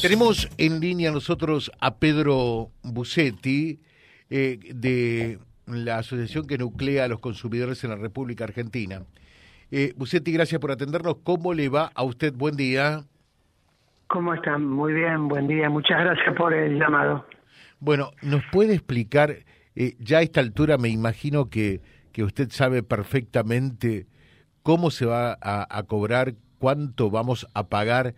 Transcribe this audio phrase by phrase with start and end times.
[0.00, 3.80] Tenemos en línea nosotros a Pedro Bucetti
[4.30, 9.02] eh, de la asociación que nuclea a los consumidores en la República Argentina.
[9.72, 11.16] Eh, Bucetti, gracias por atendernos.
[11.24, 12.32] ¿Cómo le va a usted?
[12.32, 13.06] Buen día.
[14.06, 14.64] ¿Cómo están?
[14.68, 15.68] Muy bien, buen día.
[15.68, 17.26] Muchas gracias por el llamado.
[17.80, 19.38] Bueno, ¿nos puede explicar,
[19.74, 21.80] eh, ya a esta altura me imagino que,
[22.12, 24.06] que usted sabe perfectamente
[24.62, 28.14] cómo se va a, a cobrar, cuánto vamos a pagar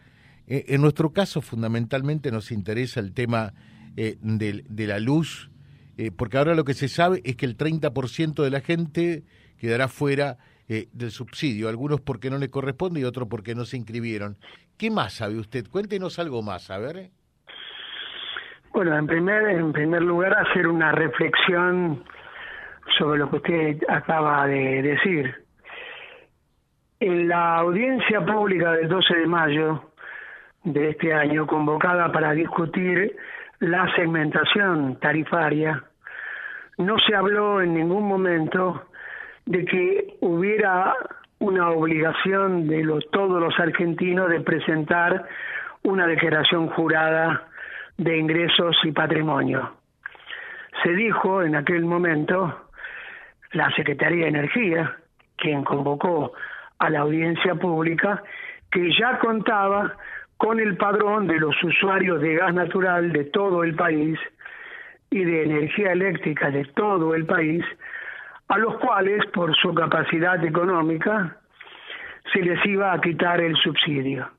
[0.51, 3.53] en nuestro caso, fundamentalmente, nos interesa el tema
[3.97, 5.51] eh, de, la luz,
[5.97, 9.23] eh, porque ahora lo que se sabe es que el 30% de la gente
[9.59, 10.39] quedará fuera
[10.93, 14.37] del subsidio, algunos porque no le corresponde y otros porque no se inscribieron.
[14.79, 15.67] ¿Qué más sabe usted?
[15.69, 17.11] Cuéntenos algo más, a ver.
[18.73, 22.05] Bueno, en primer, en primer lugar, hacer una reflexión
[22.99, 25.35] sobre lo que usted acaba de decir.
[27.01, 29.90] En la audiencia pública del 12 de mayo,
[30.65, 33.17] de este año convocada para discutir
[33.61, 35.83] la segmentación tarifaria,
[36.79, 38.87] no se habló en ningún momento
[39.47, 40.95] de que hubiera
[41.39, 45.27] una obligación de los, todos los argentinos de presentar
[45.83, 47.49] una declaración jurada
[47.97, 49.77] de ingresos y patrimonio.
[50.83, 52.69] Se dijo en aquel momento
[53.53, 54.97] la Secretaría de Energía,
[55.37, 56.33] quien convocó
[56.79, 58.23] a la audiencia pública,
[58.71, 59.97] que ya contaba
[60.41, 64.19] con el padrón de los usuarios de gas natural de todo el país
[65.11, 67.63] y de energía eléctrica de todo el país,
[68.49, 71.37] a los cuales, por su capacidad económica,
[72.33, 74.31] se les iba a quitar el subsidio.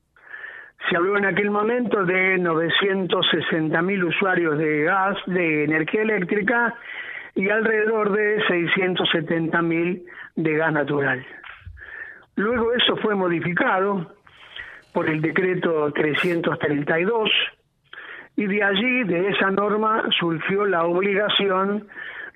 [0.90, 6.74] Se habló en aquel momento de 960 mil usuarios de gas, de energía eléctrica,
[7.36, 11.24] y alrededor de 670 mil de gas natural.
[12.34, 14.10] Luego eso fue modificado
[14.92, 17.30] por el decreto 332
[18.36, 21.86] y de allí, de esa norma, surgió la obligación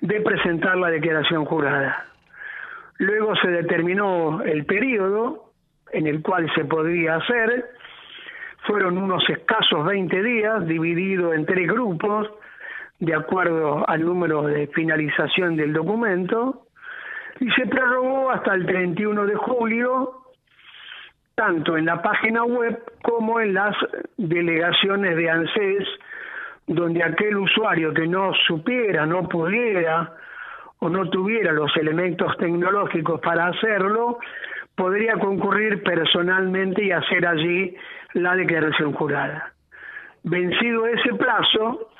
[0.01, 2.05] de presentar la declaración jurada.
[2.99, 5.51] Luego se determinó el periodo
[5.91, 7.65] en el cual se podía hacer,
[8.65, 12.29] fueron unos escasos 20 días, dividido en tres grupos,
[12.99, 16.63] de acuerdo al número de finalización del documento,
[17.39, 20.26] y se prorrogó hasta el 31 de julio
[21.37, 23.73] tanto en la página web como en las
[24.17, 25.87] delegaciones de ANSES,
[26.65, 30.13] donde aquel usuario que no supiera, no pudiera
[30.79, 34.17] o no tuviera los elementos tecnológicos para hacerlo,
[34.75, 37.75] podría concurrir personalmente y hacer allí
[38.13, 39.53] la declaración jurada.
[40.23, 41.91] Vencido ese plazo,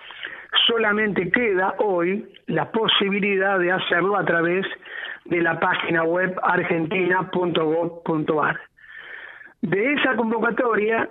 [0.65, 4.65] solamente queda hoy la posibilidad de hacerlo a través
[5.25, 8.66] de la página web argentina.gov.ar.
[9.61, 11.09] De esa convocatoria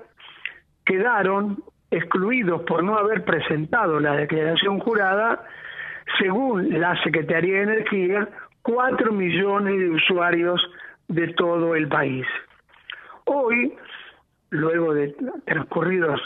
[0.84, 5.44] quedaron excluidos por no haber presentado la declaración jurada,
[6.18, 8.28] según la Secretaría de Energía,
[8.62, 10.60] cuatro millones de usuarios
[11.08, 12.26] de todo el país.
[13.24, 13.74] Hoy,
[14.50, 15.14] luego de
[15.44, 16.20] transcurridos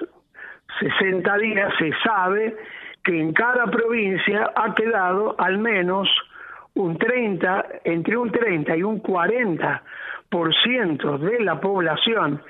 [0.81, 2.56] 60 días, se sabe
[3.02, 6.08] que en cada provincia ha quedado al menos
[6.75, 9.82] un 30, entre un 30 y un 40
[10.30, 12.41] por ciento de la población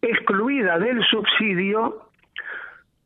[0.00, 2.06] excluida del subsidio,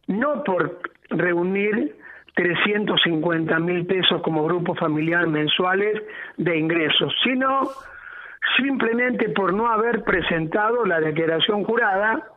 [0.06, 0.80] no por
[1.10, 1.96] reunir
[2.34, 6.02] 350 mil pesos como grupo familiar mensuales
[6.36, 7.68] de ingresos, sino
[8.56, 12.28] simplemente por no haber presentado la declaración jurada,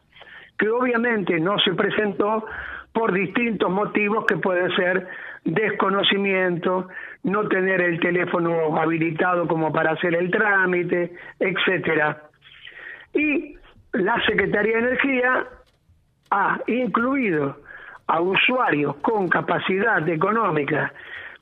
[0.57, 2.45] que obviamente no se presentó
[2.93, 5.07] por distintos motivos que puede ser
[5.43, 6.87] desconocimiento,
[7.23, 12.23] no tener el teléfono habilitado como para hacer el trámite, etcétera.
[13.13, 13.55] Y
[13.93, 15.47] la Secretaría de Energía
[16.31, 17.57] ha incluido
[18.07, 20.93] a usuarios con capacidad económica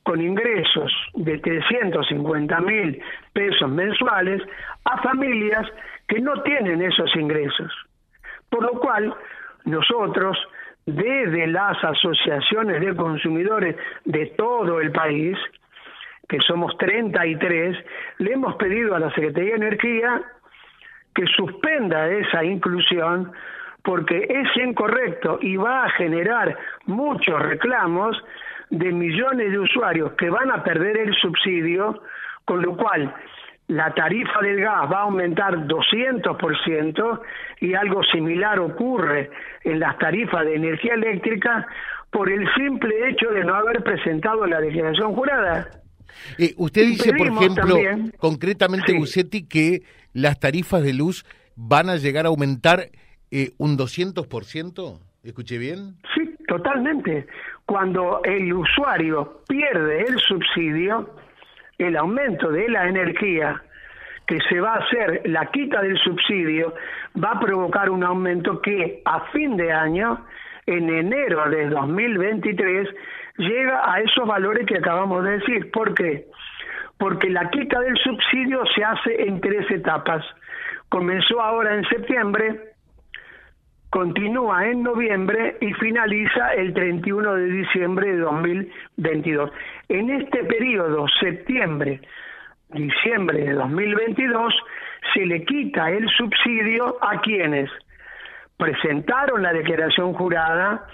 [0.02, 3.02] con ingresos de 350 mil
[3.32, 4.42] pesos mensuales
[4.84, 5.66] a familias
[6.08, 7.72] que no tienen esos ingresos.
[8.48, 9.14] Por lo cual,
[9.64, 10.36] nosotros
[10.86, 15.36] desde las asociaciones de consumidores de todo el país,
[16.28, 17.76] que somos 33,
[18.18, 20.22] le hemos pedido a la Secretaría de Energía
[21.14, 23.32] que suspenda esa inclusión
[23.82, 26.56] porque es incorrecto y va a generar
[26.86, 28.16] muchos reclamos
[28.70, 32.02] de millones de usuarios que van a perder el subsidio,
[32.44, 33.12] con lo cual
[33.70, 37.20] la tarifa del gas va a aumentar 200%
[37.60, 39.30] y algo similar ocurre
[39.62, 41.68] en las tarifas de energía eléctrica
[42.10, 45.70] por el simple hecho de no haber presentado la declaración jurada.
[46.36, 47.76] Eh, usted dice, por ejemplo,
[48.18, 49.82] concretamente, Bucetti, que
[50.12, 51.24] las tarifas de luz
[51.54, 52.86] van a llegar a aumentar
[53.30, 54.98] eh, un 200%.
[55.22, 55.94] ¿Escuché bien?
[56.12, 57.28] Sí, totalmente.
[57.66, 61.08] Cuando el usuario pierde el subsidio,
[61.80, 63.62] el aumento de la energía
[64.26, 66.74] que se va a hacer, la quita del subsidio,
[67.22, 70.24] va a provocar un aumento que a fin de año,
[70.66, 72.88] en enero de 2023,
[73.38, 75.70] llega a esos valores que acabamos de decir.
[75.72, 76.26] ¿Por qué?
[76.98, 80.24] Porque la quita del subsidio se hace en tres etapas.
[80.88, 82.69] Comenzó ahora en septiembre,
[83.90, 89.50] continúa en noviembre y finaliza el 31 de diciembre de 2022.
[89.88, 92.00] En este periodo, septiembre,
[92.72, 94.54] diciembre de 2022,
[95.12, 97.68] se le quita el subsidio a quienes
[98.56, 100.86] presentaron la declaración jurada,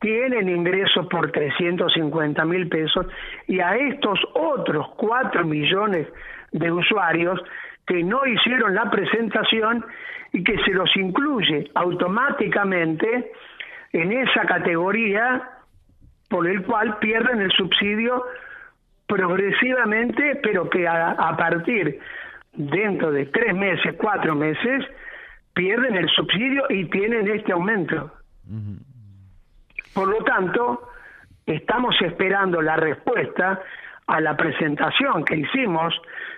[0.00, 3.06] tienen ingresos por 350 mil pesos
[3.46, 6.08] y a estos otros 4 millones
[6.50, 7.40] de usuarios
[7.86, 9.84] que no hicieron la presentación
[10.32, 13.32] y que se los incluye automáticamente
[13.92, 15.42] en esa categoría
[16.28, 18.24] por el cual pierden el subsidio
[19.06, 21.98] progresivamente, pero que a, partir
[22.54, 24.86] dentro de tres meses, cuatro meses,
[25.52, 28.10] pierden el subsidio y tienen este aumento.
[29.92, 30.88] Por lo tanto,
[31.44, 33.60] estamos esperando la respuesta
[34.06, 35.94] a la presentación que hicimos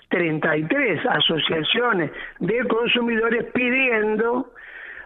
[0.09, 4.53] 33 asociaciones de consumidores pidiendo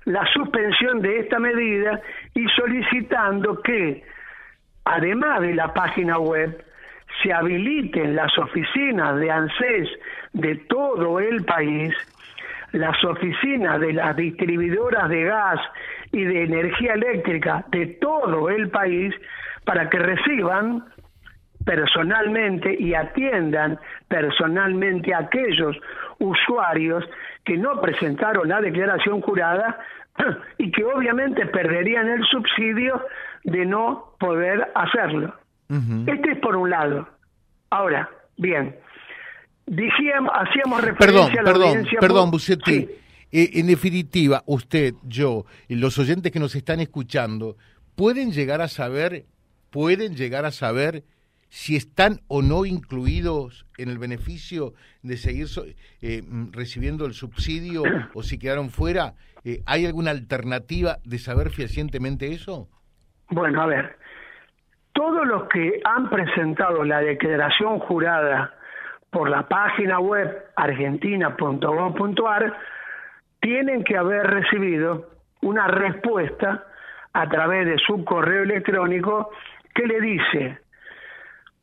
[0.04, 2.00] la suspensión de esta medida
[2.34, 4.02] y solicitando que,
[4.84, 6.64] además de la página web,
[7.22, 9.88] se habiliten las oficinas de ANSES
[10.32, 11.94] de todo el país,
[12.72, 15.60] las oficinas de las distribuidoras de gas
[16.12, 19.14] y de energía eléctrica de todo el país,
[19.64, 20.84] para que reciban
[21.64, 23.78] personalmente y atiendan
[24.08, 25.76] personalmente a aquellos
[26.18, 27.04] usuarios
[27.44, 29.78] que no presentaron la declaración jurada
[30.58, 33.02] y que obviamente perderían el subsidio
[33.44, 35.34] de no poder hacerlo.
[36.06, 37.06] Este es por un lado.
[37.68, 38.08] Ahora,
[38.38, 38.74] bien,
[39.66, 42.88] decíamos, hacíamos referencia perdón, a la perdón, Perdón, Bucetti.
[43.30, 47.56] Eh, en definitiva, usted, yo y los oyentes que nos están escuchando,
[47.94, 49.26] pueden llegar a saber,
[49.70, 51.04] pueden llegar a saber
[51.48, 55.46] si están o no incluidos en el beneficio de seguir
[56.02, 57.82] eh, mm, recibiendo el subsidio
[58.14, 59.14] o si quedaron fuera?
[59.44, 62.68] Eh, ¿Hay alguna alternativa de saber fehacientemente eso?
[63.30, 63.96] Bueno, a ver,
[64.92, 68.54] todos los que han presentado la declaración jurada
[69.10, 72.56] por la página web argentina.gov.ar
[73.40, 75.08] tienen que haber recibido
[75.42, 76.64] una respuesta
[77.12, 79.30] a través de su correo electrónico
[79.74, 80.58] que le dice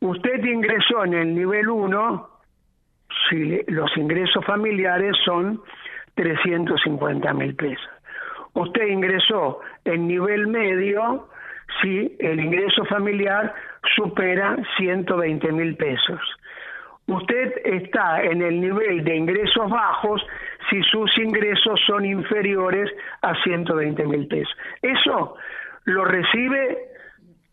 [0.00, 2.28] Usted ingresó en el nivel 1
[3.28, 5.60] si los ingresos familiares son
[6.14, 7.88] 350 mil pesos.
[8.54, 11.28] Usted ingresó en nivel medio
[11.80, 13.54] si el ingreso familiar
[13.94, 16.20] supera 120 mil pesos.
[17.06, 20.26] Usted está en el nivel de ingresos bajos
[20.68, 22.90] si sus ingresos son inferiores
[23.22, 24.56] a 120 mil pesos.
[24.82, 25.36] Eso
[25.84, 26.78] lo recibe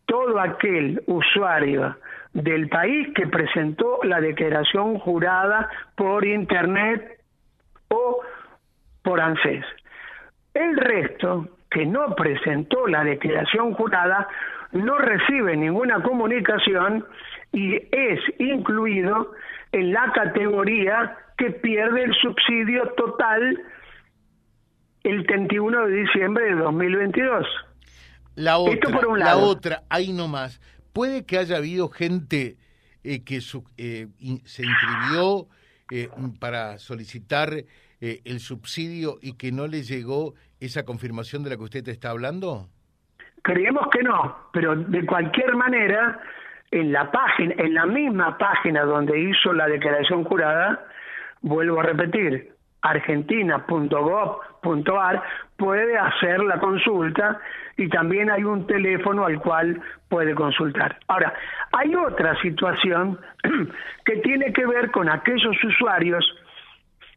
[0.06, 1.96] todo aquel usuario
[2.34, 7.20] del país que presentó la declaración jurada por Internet
[7.90, 8.22] o
[9.04, 9.66] por ANSES.
[10.54, 14.28] El resto, que no presentó la declaración jurada,
[14.72, 17.06] no recibe ninguna comunicación
[17.52, 19.32] y es incluido
[19.72, 23.60] en la categoría que pierde el subsidio total
[25.04, 27.46] el 31 de diciembre de 2022.
[28.36, 30.60] La otra, la otra, ahí nomás,
[30.94, 32.58] puede que haya habido gente
[33.04, 33.40] eh, que
[33.78, 34.08] eh,
[34.46, 35.48] se inscribió
[35.92, 36.10] eh,
[36.40, 37.52] para solicitar
[38.00, 42.68] el subsidio y que no le llegó esa confirmación de la que usted está hablando?
[43.44, 46.20] Creemos que no, pero de cualquier manera,
[46.72, 50.86] en la página, en la misma página donde hizo la declaración jurada,
[51.42, 52.53] vuelvo a repetir,
[52.84, 55.24] argentina.gov.ar
[55.58, 57.40] puede hacer la consulta
[57.78, 61.00] y también hay un teléfono al cual puede consultar.
[61.08, 61.34] Ahora,
[61.72, 63.18] hay otra situación
[64.06, 66.26] que tiene que ver con aquellos usuarios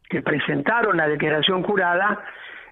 [0.09, 2.23] que presentaron la declaración jurada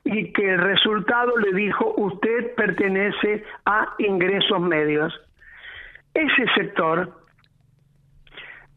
[0.05, 5.13] y que el resultado le dijo usted pertenece a ingresos medios.
[6.13, 7.11] Ese sector,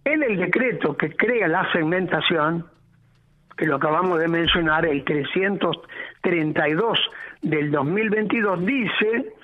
[0.04, 2.66] en el decreto que crea la segmentación,
[3.58, 6.98] que lo acabamos de mencionar, el 332
[7.42, 9.34] del 2022, dice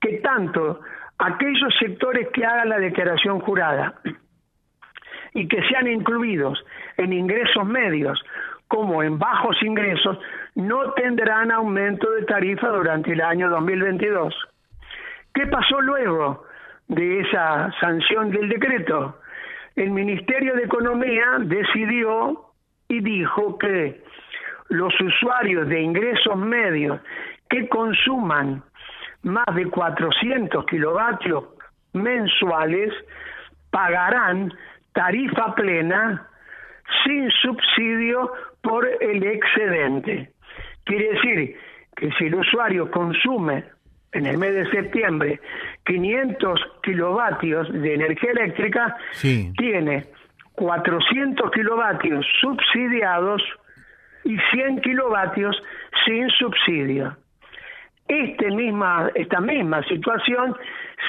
[0.00, 0.80] que tanto
[1.18, 3.94] aquellos sectores que hagan la declaración jurada
[5.32, 6.62] y que sean incluidos
[6.96, 8.20] en ingresos medios
[8.66, 10.18] como en bajos ingresos,
[10.54, 14.34] no tendrán aumento de tarifa durante el año 2022.
[15.34, 16.44] ¿Qué pasó luego
[16.88, 19.20] de esa sanción del decreto?
[19.76, 22.51] El Ministerio de Economía decidió
[22.88, 24.02] y dijo que
[24.68, 27.00] los usuarios de ingresos medios
[27.48, 28.62] que consuman
[29.22, 31.44] más de 400 kilovatios
[31.92, 32.92] mensuales
[33.70, 34.52] pagarán
[34.92, 36.28] tarifa plena
[37.04, 40.32] sin subsidio por el excedente.
[40.84, 41.56] Quiere decir
[41.96, 43.64] que si el usuario consume
[44.12, 45.40] en el mes de septiembre
[45.84, 50.06] 500 kilovatios de energía eléctrica, tiene
[50.54, 53.42] 400 kilovatios subsidiados
[54.24, 55.60] y 100 kilovatios
[56.04, 57.16] sin subsidio.
[58.08, 60.56] Este misma, esta misma situación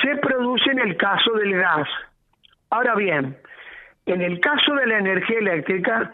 [0.01, 1.87] se produce en el caso del gas.
[2.69, 3.37] Ahora bien,
[4.05, 6.13] en el caso de la energía eléctrica,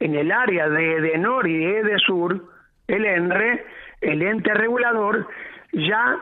[0.00, 2.44] en el área de Edenor y Edesur,
[2.86, 3.64] el ENRE,
[4.00, 5.26] el ente regulador,
[5.72, 6.18] ya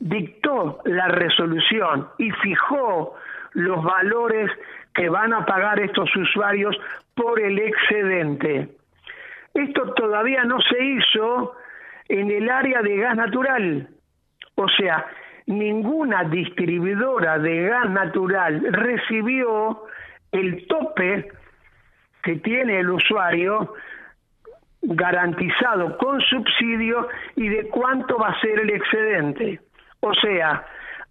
[0.00, 3.14] dictó la resolución y fijó
[3.52, 4.50] los valores
[4.94, 6.76] que van a pagar estos usuarios
[7.14, 8.68] por el excedente.
[9.54, 11.54] Esto todavía no se hizo
[12.08, 13.88] en el área de gas natural.
[14.54, 15.06] O sea,
[15.46, 19.84] ninguna distribuidora de gas natural recibió
[20.32, 21.28] el tope
[22.22, 23.74] que tiene el usuario
[24.82, 29.60] garantizado con subsidio y de cuánto va a ser el excedente.
[30.00, 30.64] O sea,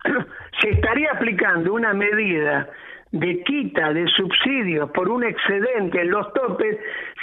[0.62, 2.68] se estaría aplicando una medida
[3.12, 6.78] de quita de subsidios por un excedente en los topes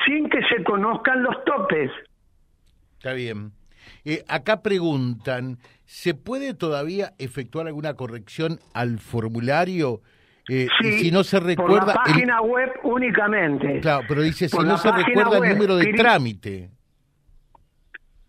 [0.04, 1.90] sin que se conozcan los topes.
[2.98, 3.52] Está bien.
[4.04, 10.00] Eh, acá preguntan, ¿se puede todavía efectuar alguna corrección al formulario?
[10.48, 11.78] Eh, si no se recuerda...
[11.78, 13.80] Por la página web únicamente.
[13.80, 16.70] Claro, pero dice, si no se recuerda el número de trámite.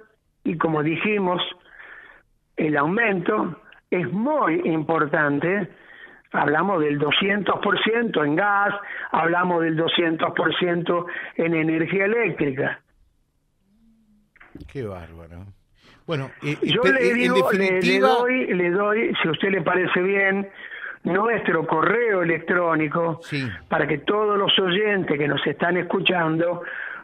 [0.44, 1.42] y como dijimos,
[2.56, 5.70] el aumento es muy importante.
[6.32, 8.74] Hablamos del 200% en gas,
[9.12, 12.80] hablamos del 200% en energía eléctrica.
[14.72, 15.46] Qué bárbaro.
[16.12, 20.46] Bueno, yo le digo, le, doy, le doy, si a usted le parece bien,
[21.06, 23.22] nuestro correo electrónico
[23.70, 26.64] para que todos los oyentes que nos están escuchando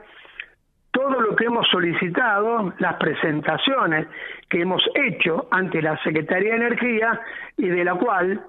[0.91, 4.07] todo lo que hemos solicitado, las presentaciones
[4.47, 7.19] que hemos hecho ante la Secretaría de Energía
[7.57, 8.45] y de la cual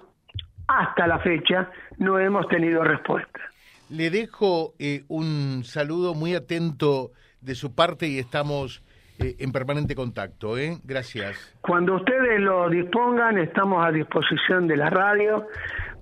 [0.66, 3.40] hasta la fecha no hemos tenido respuesta.
[3.90, 8.82] Le dejo eh, un saludo muy atento de su parte y estamos
[9.18, 10.58] eh, en permanente contacto.
[10.58, 10.78] ¿eh?
[10.84, 11.54] Gracias.
[11.60, 15.46] Cuando ustedes lo dispongan, estamos a disposición de la radio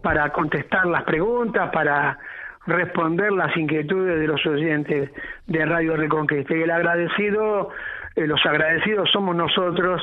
[0.00, 2.18] para contestar las preguntas, para
[2.66, 5.10] responder las inquietudes de los oyentes
[5.46, 6.56] de Radio Reconquista.
[6.56, 7.70] Y el agradecido,
[8.16, 10.02] eh, los agradecidos somos nosotros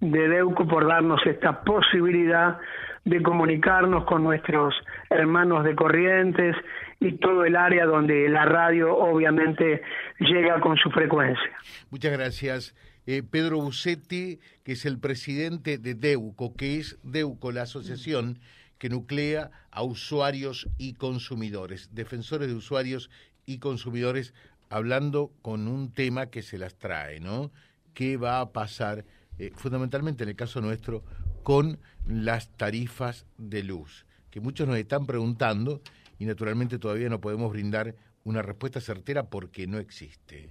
[0.00, 2.58] de Deuco por darnos esta posibilidad
[3.04, 4.74] de comunicarnos con nuestros
[5.10, 6.56] hermanos de Corrientes
[6.98, 9.82] y todo el área donde la radio obviamente
[10.18, 11.50] llega con su frecuencia.
[11.90, 12.74] Muchas gracias.
[13.06, 18.40] Eh, Pedro Bucetti, que es el presidente de DEUCO, que es DEUCO, la asociación
[18.78, 23.08] que nuclea a usuarios y consumidores, defensores de usuarios
[23.46, 24.34] y consumidores,
[24.68, 27.52] hablando con un tema que se las trae, ¿no?
[27.94, 29.04] ¿Qué va a pasar,
[29.38, 31.04] eh, fundamentalmente en el caso nuestro,
[31.42, 35.80] con las tarifas de luz, que muchos nos están preguntando
[36.18, 37.94] y naturalmente todavía no podemos brindar
[38.24, 40.50] una respuesta certera porque no existe.